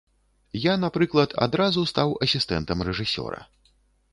[0.61, 3.39] Я, напрыклад, адразу стаў асістэнтам рэжысёра.